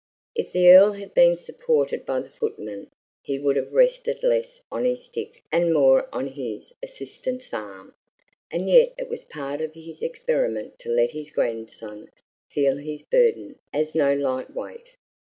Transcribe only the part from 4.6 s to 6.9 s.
on his stick and more on his